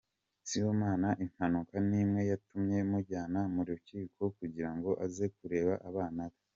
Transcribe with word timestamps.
Simbona 0.49 1.09
impamvu 1.23 1.73
n’imwe 1.89 2.21
yatuma 2.31 2.75
mujyana 2.91 3.39
mu 3.53 3.61
rukiko 3.67 4.21
kugira 4.37 4.69
ngo 4.75 4.89
aze 5.05 5.25
kureba 5.37 5.73
abana 5.89 6.21
be. 6.31 6.39